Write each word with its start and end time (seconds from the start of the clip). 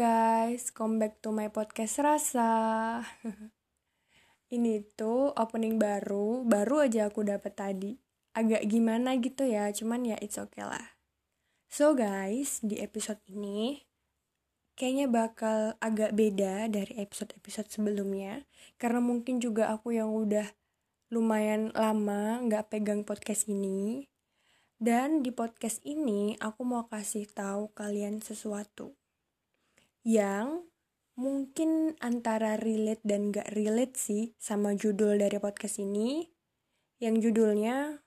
guys, 0.00 0.72
come 0.72 0.96
back 0.96 1.20
to 1.20 1.28
my 1.28 1.52
podcast 1.52 2.00
Rasa. 2.00 3.04
Ini 4.56 4.80
tuh 4.96 5.28
opening 5.36 5.76
baru, 5.76 6.40
baru 6.40 6.88
aja 6.88 7.12
aku 7.12 7.20
dapat 7.20 7.52
tadi. 7.52 7.92
Agak 8.32 8.64
gimana 8.64 9.20
gitu 9.20 9.44
ya, 9.44 9.68
cuman 9.68 10.08
ya 10.08 10.16
it's 10.24 10.40
okay 10.40 10.64
lah. 10.64 10.96
So 11.68 11.92
guys, 11.92 12.64
di 12.64 12.80
episode 12.80 13.20
ini 13.28 13.84
kayaknya 14.72 15.12
bakal 15.12 15.76
agak 15.84 16.16
beda 16.16 16.72
dari 16.72 16.96
episode-episode 16.96 17.68
sebelumnya. 17.68 18.48
Karena 18.80 19.04
mungkin 19.04 19.36
juga 19.36 19.68
aku 19.68 19.92
yang 19.92 20.16
udah 20.16 20.48
lumayan 21.12 21.76
lama 21.76 22.40
nggak 22.40 22.72
pegang 22.72 23.04
podcast 23.04 23.52
ini. 23.52 24.08
Dan 24.80 25.20
di 25.20 25.28
podcast 25.28 25.84
ini 25.84 26.40
aku 26.40 26.64
mau 26.64 26.88
kasih 26.88 27.28
tahu 27.28 27.68
kalian 27.76 28.24
sesuatu 28.24 28.96
yang 30.06 30.64
mungkin 31.20 32.00
antara 32.00 32.56
relate 32.56 33.04
dan 33.04 33.28
gak 33.28 33.52
relate 33.52 33.96
sih 34.00 34.32
sama 34.40 34.72
judul 34.72 35.20
dari 35.20 35.36
podcast 35.36 35.84
ini 35.84 36.24
yang 36.96 37.20
judulnya 37.20 38.00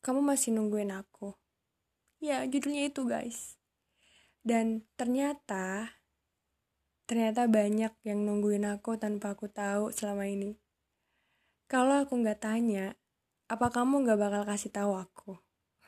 kamu 0.00 0.20
masih 0.24 0.56
nungguin 0.56 0.92
aku. 0.92 1.36
Ya 2.18 2.42
judulnya 2.48 2.88
itu 2.88 3.04
guys. 3.04 3.60
Dan 4.40 4.88
ternyata 4.96 5.94
ternyata 7.04 7.44
banyak 7.44 7.92
yang 8.08 8.18
nungguin 8.24 8.64
aku 8.66 8.96
tanpa 8.96 9.36
aku 9.36 9.52
tahu 9.52 9.92
selama 9.92 10.24
ini. 10.26 10.56
Kalau 11.68 12.02
aku 12.08 12.18
nggak 12.18 12.40
tanya 12.40 12.96
apa 13.52 13.68
kamu 13.68 14.08
nggak 14.08 14.20
bakal 14.20 14.42
kasih 14.48 14.72
tahu 14.72 14.92
aku? 14.96 15.32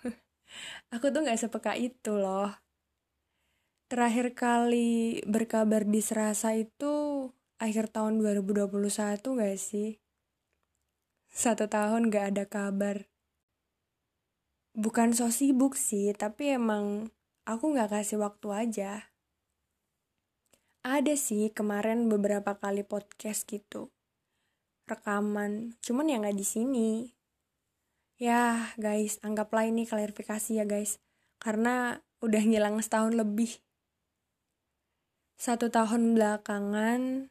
Aku 0.95 1.09
tuh 1.09 1.25
nggak 1.25 1.41
sepeka 1.41 1.73
itu 1.75 2.13
loh 2.13 2.64
Terakhir 3.95 4.35
kali 4.35 5.23
berkabar 5.23 5.87
di 5.87 6.03
Serasa 6.03 6.51
itu 6.51 7.31
akhir 7.63 7.95
tahun 7.95 8.19
2021 8.19 8.75
gak 9.23 9.55
sih? 9.55 10.03
Satu 11.31 11.71
tahun 11.71 12.11
gak 12.11 12.35
ada 12.35 12.43
kabar. 12.51 13.07
Bukan 14.75 15.15
so 15.15 15.31
sibuk 15.31 15.79
sih, 15.79 16.11
tapi 16.11 16.59
emang 16.59 17.15
aku 17.47 17.71
gak 17.79 17.95
kasih 17.95 18.19
waktu 18.19 18.67
aja. 18.67 19.15
Ada 20.83 21.15
sih 21.15 21.55
kemarin 21.55 22.11
beberapa 22.11 22.59
kali 22.59 22.83
podcast 22.83 23.47
gitu. 23.47 23.95
Rekaman, 24.91 25.79
cuman 25.79 26.11
ya 26.11 26.19
gak 26.19 26.35
di 26.35 26.43
sini. 26.43 26.91
Ya 28.19 28.75
guys, 28.75 29.23
anggaplah 29.23 29.71
ini 29.71 29.87
klarifikasi 29.87 30.51
ya 30.51 30.67
guys. 30.67 30.99
Karena 31.39 32.03
udah 32.19 32.43
ngilang 32.43 32.83
setahun 32.83 33.15
lebih 33.15 33.64
satu 35.35 35.67
tahun 35.69 36.15
belakangan, 36.15 37.31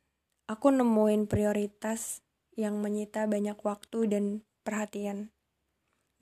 aku 0.51 0.67
nemuin 0.75 1.25
prioritas 1.31 2.19
yang 2.53 2.83
menyita 2.83 3.25
banyak 3.25 3.57
waktu 3.63 3.99
dan 4.11 4.25
perhatian. 4.61 5.33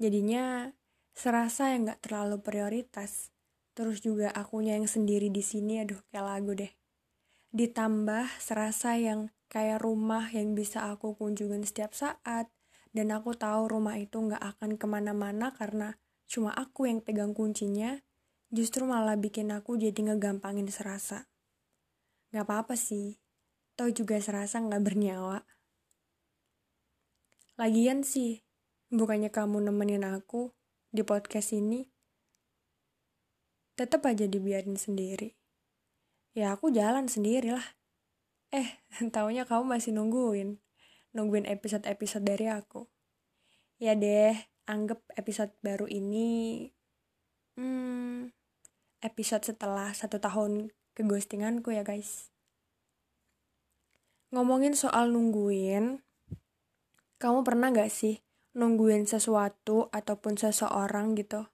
Jadinya 0.02 0.73
serasa 1.14 1.73
yang 1.73 1.90
gak 1.90 2.02
terlalu 2.06 2.42
prioritas. 2.42 3.30
Terus 3.72 4.04
juga 4.04 4.30
akunya 4.36 4.76
yang 4.76 4.90
sendiri 4.90 5.32
di 5.32 5.42
sini, 5.42 5.80
aduh 5.80 6.00
kayak 6.12 6.26
lagu 6.28 6.52
deh. 6.58 6.72
Ditambah 7.56 8.28
serasa 8.42 9.00
yang 9.00 9.32
kayak 9.48 9.80
rumah 9.84 10.28
yang 10.32 10.56
bisa 10.56 10.92
aku 10.92 11.16
kunjungin 11.16 11.64
setiap 11.64 11.95
saat. 11.95 12.52
Dan 12.92 13.16
aku 13.16 13.32
tahu 13.32 13.72
rumah 13.72 13.95
itu 13.95 14.20
gak 14.20 14.44
akan 14.58 14.76
ke 14.76 14.84
mana-mana 14.84 15.56
karena 15.56 15.95
cuma 16.28 16.52
aku 16.52 16.92
yang 16.92 17.00
pegang 17.00 17.32
kuncinya. 17.32 18.04
Justru 18.52 18.84
malah 18.84 19.16
bikin 19.16 19.48
aku 19.56 19.80
jadi 19.80 20.12
ngegampangin 20.12 20.68
serasa. 20.68 21.31
Gak 22.32 22.48
apa-apa 22.48 22.80
sih, 22.80 23.20
tau 23.76 23.92
juga 23.92 24.16
serasa 24.23 24.64
gak 24.64 24.83
bernyawa. 24.83 25.44
Lagian 27.60 28.08
sih, 28.08 28.42
bukannya 28.88 29.30
kamu 29.30 29.67
nemenin 29.67 30.08
aku 30.08 30.55
di 30.92 31.04
podcast 31.04 31.52
ini, 31.52 31.92
tetap 33.76 34.08
aja 34.08 34.28
dibiarin 34.28 34.80
sendiri. 34.80 35.36
Ya 36.32 36.55
aku 36.55 36.72
jalan 36.72 37.11
sendiri 37.11 37.52
lah. 37.52 37.67
Eh, 38.52 38.80
taunya 39.16 39.44
kamu 39.44 39.67
masih 39.67 39.92
nungguin. 39.92 40.60
Nungguin 41.11 41.44
episode-episode 41.48 42.23
dari 42.23 42.48
aku. 42.48 42.88
Ya 43.82 43.98
deh, 43.98 44.36
anggap 44.70 45.04
episode 45.20 45.52
baru 45.60 45.92
ini... 45.92 46.72
Hmm, 47.60 48.32
episode 49.04 49.44
setelah 49.44 49.92
satu 49.92 50.23
tahun 50.23 50.72
keghostinganku 50.95 51.76
ya 51.76 51.84
guys. 51.84 52.30
Ngomongin 54.31 54.80
soal 54.80 55.11
nungguin, 55.11 56.08
kamu 57.19 57.43
pernah 57.43 57.67
gak 57.67 57.92
sih 57.92 58.23
nungguin 58.55 59.03
sesuatu 59.03 59.92
ataupun 59.92 60.39
seseorang 60.39 61.19
gitu? 61.19 61.52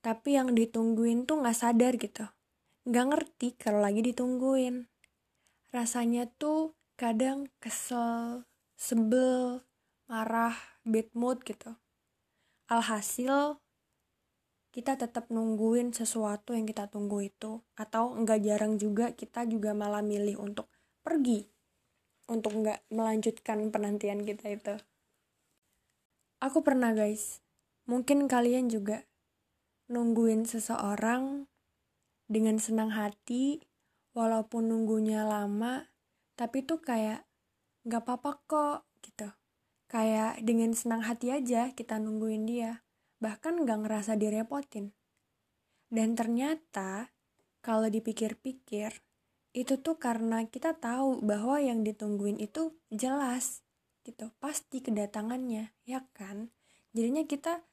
Tapi 0.00 0.40
yang 0.40 0.56
ditungguin 0.56 1.28
tuh 1.28 1.44
gak 1.44 1.52
sadar 1.52 2.00
gitu. 2.00 2.24
Gak 2.88 3.06
ngerti 3.12 3.60
kalau 3.60 3.84
lagi 3.84 4.00
ditungguin. 4.00 4.88
Rasanya 5.68 6.32
tuh 6.40 6.72
kadang 6.96 7.52
kesel, 7.60 8.48
sebel, 8.72 9.60
marah, 10.08 10.56
bad 10.88 11.12
mood 11.12 11.44
gitu. 11.44 11.76
Alhasil 12.72 13.60
kita 14.72 14.96
tetap 14.96 15.28
nungguin 15.28 15.92
sesuatu 15.92 16.56
yang 16.56 16.64
kita 16.64 16.88
tunggu 16.88 17.20
itu 17.28 17.60
atau 17.76 18.16
enggak 18.16 18.40
jarang 18.40 18.80
juga 18.80 19.12
kita 19.12 19.44
juga 19.44 19.76
malah 19.76 20.00
milih 20.00 20.40
untuk 20.40 20.72
pergi 21.04 21.57
untuk 22.28 22.60
enggak 22.60 22.84
melanjutkan 22.92 23.72
penantian 23.72 24.22
kita 24.22 24.52
itu. 24.52 24.74
Aku 26.38 26.62
pernah 26.62 26.94
guys. 26.94 27.42
Mungkin 27.88 28.28
kalian 28.28 28.68
juga 28.68 29.08
nungguin 29.88 30.44
seseorang 30.44 31.48
dengan 32.28 32.60
senang 32.60 32.92
hati 32.92 33.64
walaupun 34.12 34.68
nunggunya 34.68 35.24
lama 35.24 35.88
tapi 36.36 36.62
tuh 36.62 36.78
kayak 36.84 37.24
nggak 37.88 38.04
apa-apa 38.04 38.30
kok 38.44 38.78
gitu. 39.00 39.32
Kayak 39.88 40.44
dengan 40.44 40.76
senang 40.76 41.00
hati 41.00 41.32
aja 41.32 41.72
kita 41.72 41.96
nungguin 41.96 42.44
dia 42.44 42.84
bahkan 43.18 43.58
gak 43.66 43.82
ngerasa 43.82 44.14
direpotin. 44.14 44.94
Dan 45.90 46.14
ternyata 46.14 47.10
kalau 47.64 47.90
dipikir-pikir 47.90 48.94
itu 49.64 49.80
tuh 49.80 49.98
karena 49.98 50.46
kita 50.46 50.76
tahu 50.76 51.24
bahwa 51.24 51.58
yang 51.58 51.82
ditungguin 51.82 52.38
itu 52.38 52.76
jelas 52.92 53.66
gitu, 54.06 54.30
pasti 54.38 54.80
kedatangannya, 54.80 55.74
ya 55.84 56.00
kan? 56.16 56.48
Jadinya 56.96 57.28
kita 57.28 57.66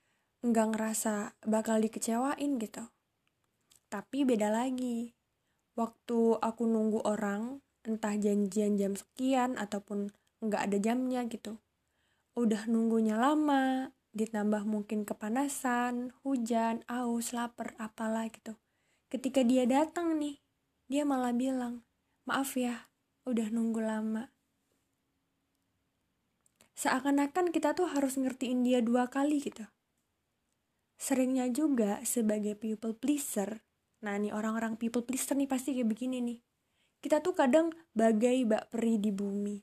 nggak 0.45 0.67
ngerasa 0.75 1.39
bakal 1.47 1.79
dikecewain 1.79 2.61
gitu. 2.61 2.83
Tapi 3.89 4.27
beda 4.27 4.51
lagi. 4.51 5.15
Waktu 5.75 6.39
aku 6.39 6.63
nunggu 6.67 7.03
orang, 7.03 7.63
entah 7.83 8.15
janjian 8.15 8.75
jam 8.79 8.93
sekian 8.95 9.55
ataupun 9.59 10.11
nggak 10.43 10.61
ada 10.71 10.77
jamnya 10.79 11.25
gitu. 11.27 11.59
Udah 12.35 12.67
nunggunya 12.67 13.15
lama, 13.15 13.95
ditambah 14.15 14.63
mungkin 14.63 15.03
kepanasan, 15.03 16.15
hujan, 16.23 16.83
aus, 16.87 17.35
lapar, 17.35 17.75
apalah 17.75 18.27
gitu. 18.31 18.55
Ketika 19.11 19.43
dia 19.43 19.67
datang 19.67 20.15
nih, 20.19 20.44
dia 20.85 21.03
malah 21.03 21.33
bilang, 21.33 21.85
maaf 22.25 22.53
ya, 22.53 22.89
udah 23.25 23.49
nunggu 23.49 23.81
lama. 23.81 24.29
Seakan-akan 26.75 27.49
kita 27.55 27.73
tuh 27.73 27.87
harus 27.89 28.19
ngertiin 28.19 28.67
dia 28.67 28.83
dua 28.83 29.07
kali 29.07 29.39
gitu. 29.39 29.63
Seringnya 30.99 31.47
juga 31.51 32.03
sebagai 32.03 32.55
people 32.55 32.95
pleaser, 32.95 33.63
nah 34.03 34.15
nih 34.15 34.31
orang-orang 34.35 34.75
people 34.75 35.03
pleaser 35.03 35.35
nih 35.35 35.47
pasti 35.47 35.75
kayak 35.75 35.89
begini 35.91 36.19
nih. 36.19 36.39
Kita 36.99 37.21
tuh 37.21 37.35
kadang 37.35 37.71
bagai 37.95 38.43
bak 38.47 38.73
peri 38.73 38.99
di 38.99 39.11
bumi. 39.13 39.57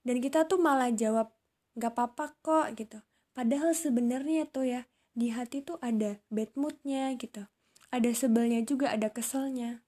Dan 0.00 0.18
kita 0.22 0.48
tuh 0.48 0.56
malah 0.56 0.90
jawab, 0.90 1.32
gak 1.76 1.92
apa-apa 1.92 2.34
kok 2.40 2.66
gitu 2.76 3.00
Padahal 3.30 3.72
sebenarnya 3.72 4.44
tuh 4.50 4.66
ya 4.66 4.84
di 5.14 5.30
hati 5.30 5.62
tuh 5.62 5.78
ada 5.80 6.18
bad 6.28 6.50
moodnya 6.58 7.14
gitu. 7.14 7.46
Ada 7.90 8.12
sebelnya 8.14 8.62
juga, 8.62 8.94
ada 8.94 9.10
keselnya. 9.10 9.82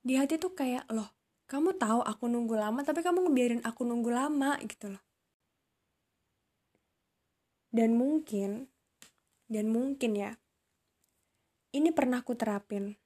Di 0.00 0.16
hati 0.16 0.40
tuh 0.40 0.56
kayak 0.56 0.88
loh, 0.88 1.12
kamu 1.44 1.76
tahu 1.76 2.00
aku 2.00 2.24
nunggu 2.24 2.56
lama 2.56 2.80
tapi 2.80 3.04
kamu 3.04 3.28
ngebiarin 3.28 3.62
aku 3.68 3.84
nunggu 3.84 4.08
lama 4.08 4.56
gitu 4.64 4.96
loh. 4.96 5.04
Dan 7.68 7.94
mungkin, 8.00 8.66
dan 9.46 9.68
mungkin 9.68 10.16
ya, 10.16 10.34
ini 11.76 11.92
pernah 11.92 12.24
aku 12.24 12.34
terapin. 12.34 12.98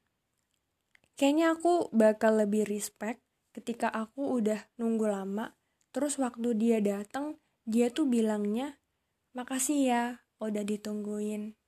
Kayaknya 1.18 1.52
aku 1.58 1.92
bakal 1.92 2.40
lebih 2.40 2.64
respect 2.64 3.20
ketika 3.52 3.90
aku 3.92 4.40
udah 4.40 4.62
nunggu 4.78 5.10
lama, 5.10 5.52
terus 5.92 6.16
waktu 6.16 6.56
dia 6.56 6.78
datang, 6.80 7.36
dia 7.66 7.90
tuh 7.90 8.08
bilangnya 8.08 8.78
makasih 9.34 9.78
ya 9.82 10.02
udah 10.38 10.62
ditungguin 10.62 11.58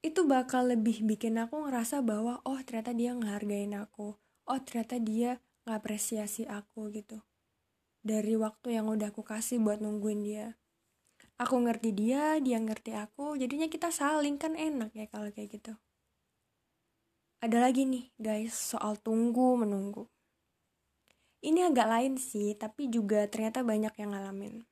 itu 0.00 0.24
bakal 0.24 0.72
lebih 0.72 1.04
bikin 1.04 1.36
aku 1.36 1.68
ngerasa 1.68 2.00
bahwa 2.00 2.40
oh 2.48 2.56
ternyata 2.64 2.96
dia 2.96 3.12
ngehargain 3.12 3.76
aku. 3.76 4.16
Oh 4.48 4.58
ternyata 4.64 4.96
dia 4.96 5.44
ngapresiasi 5.68 6.48
aku 6.48 6.88
gitu. 6.88 7.20
Dari 8.00 8.32
waktu 8.40 8.80
yang 8.80 8.88
udah 8.88 9.12
aku 9.12 9.20
kasih 9.20 9.60
buat 9.60 9.84
nungguin 9.84 10.24
dia. 10.24 10.56
Aku 11.36 11.60
ngerti 11.60 11.92
dia 11.92 12.40
dia 12.40 12.56
ngerti 12.56 12.96
aku 12.96 13.36
jadinya 13.36 13.68
kita 13.68 13.92
saling 13.92 14.40
kan 14.40 14.56
enak 14.56 14.88
ya 14.96 15.04
kalau 15.12 15.28
kayak 15.28 15.60
gitu. 15.60 15.76
Ada 17.44 17.60
lagi 17.60 17.84
nih 17.84 18.08
guys 18.16 18.56
soal 18.56 18.96
tunggu 18.96 19.60
menunggu. 19.60 20.08
Ini 21.44 21.72
agak 21.72 21.88
lain 21.88 22.16
sih 22.16 22.56
tapi 22.56 22.88
juga 22.88 23.28
ternyata 23.28 23.60
banyak 23.60 23.92
yang 24.00 24.16
ngalamin. 24.16 24.64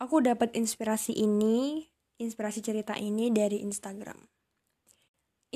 Aku 0.00 0.24
dapat 0.24 0.56
inspirasi 0.56 1.12
ini 1.12 1.88
inspirasi 2.16 2.64
cerita 2.64 2.96
ini 2.96 3.28
dari 3.28 3.60
Instagram 3.60 4.35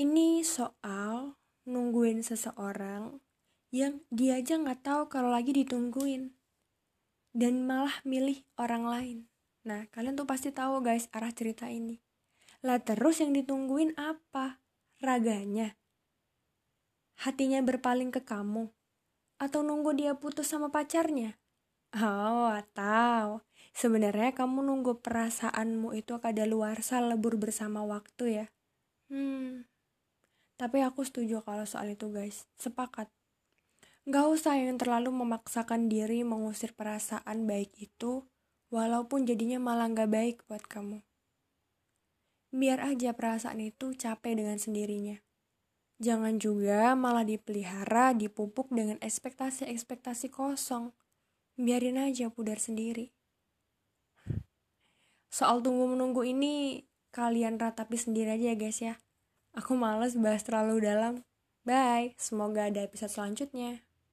ini 0.01 0.41
soal 0.41 1.37
nungguin 1.69 2.25
seseorang 2.25 3.21
yang 3.69 4.01
dia 4.09 4.41
aja 4.41 4.57
nggak 4.57 4.81
tahu 4.81 5.13
kalau 5.13 5.29
lagi 5.29 5.53
ditungguin 5.53 6.33
dan 7.37 7.69
malah 7.69 8.01
milih 8.01 8.41
orang 8.57 8.89
lain. 8.89 9.17
Nah, 9.61 9.85
kalian 9.93 10.17
tuh 10.17 10.25
pasti 10.25 10.49
tahu 10.49 10.81
guys 10.81 11.05
arah 11.13 11.29
cerita 11.29 11.69
ini. 11.69 12.01
Lah 12.65 12.81
terus 12.81 13.21
yang 13.21 13.29
ditungguin 13.29 13.93
apa? 13.93 14.57
Raganya? 14.97 15.77
Hatinya 17.21 17.61
berpaling 17.61 18.09
ke 18.09 18.25
kamu? 18.25 18.73
Atau 19.37 19.61
nunggu 19.61 19.93
dia 19.93 20.17
putus 20.17 20.49
sama 20.49 20.73
pacarnya? 20.73 21.37
Oh, 21.93 22.49
atau 22.49 23.45
sebenarnya 23.77 24.33
kamu 24.33 24.65
nunggu 24.65 25.05
perasaanmu 25.05 25.93
itu 25.93 26.17
kadaluarsa 26.17 27.05
lebur 27.05 27.37
bersama 27.37 27.85
waktu 27.85 28.25
ya? 28.41 28.45
Hmm, 29.13 29.69
tapi 30.61 30.85
aku 30.85 31.01
setuju 31.01 31.41
kalau 31.41 31.65
soal 31.65 31.89
itu 31.89 32.13
guys, 32.13 32.45
sepakat. 32.61 33.09
Gak 34.05 34.29
usah 34.29 34.61
yang 34.61 34.77
terlalu 34.77 35.09
memaksakan 35.09 35.89
diri 35.89 36.21
mengusir 36.21 36.77
perasaan 36.77 37.49
baik 37.49 37.73
itu, 37.81 38.29
walaupun 38.69 39.25
jadinya 39.25 39.57
malah 39.57 39.89
gak 39.89 40.13
baik 40.13 40.37
buat 40.45 40.61
kamu. 40.69 41.01
Biar 42.53 42.77
aja 42.77 43.09
perasaan 43.17 43.57
itu 43.57 43.97
capek 43.97 44.37
dengan 44.37 44.61
sendirinya. 44.61 45.17
Jangan 45.97 46.37
juga 46.37 46.93
malah 46.93 47.25
dipelihara, 47.25 48.13
dipupuk 48.13 48.69
dengan 48.69 49.01
ekspektasi-ekspektasi 49.01 50.29
kosong. 50.29 50.93
Biarin 51.57 51.97
aja 51.97 52.29
pudar 52.29 52.61
sendiri. 52.61 53.09
Soal 55.33 55.65
tunggu-menunggu 55.65 56.21
ini, 56.21 56.85
kalian 57.09 57.57
ratapi 57.57 57.97
sendiri 57.97 58.37
aja 58.37 58.53
ya 58.53 58.55
guys 58.57 58.77
ya. 58.77 59.01
Aku 59.51 59.75
males 59.75 60.15
bahas 60.15 60.47
terlalu 60.47 60.87
dalam. 60.87 61.27
Bye, 61.67 62.15
semoga 62.15 62.71
ada 62.71 62.79
episode 62.79 63.11
selanjutnya. 63.11 63.83